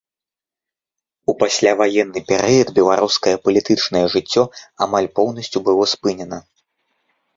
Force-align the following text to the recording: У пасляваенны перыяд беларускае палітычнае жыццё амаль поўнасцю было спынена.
У 1.33 1.35
пасляваенны 1.41 2.19
перыяд 2.31 2.69
беларускае 2.79 3.35
палітычнае 3.45 4.03
жыццё 4.15 4.43
амаль 4.87 5.09
поўнасцю 5.21 5.57
было 5.69 5.83
спынена. 5.97 6.37